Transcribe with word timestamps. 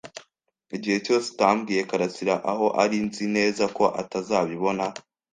Igihe 0.75 0.97
cyose 1.05 1.25
utabwiye 1.33 1.81
karasira 1.89 2.35
aho 2.51 2.65
ari, 2.83 2.97
nzi 3.07 3.25
neza 3.35 3.63
ko 3.77 3.83
atazabibona. 4.01 4.85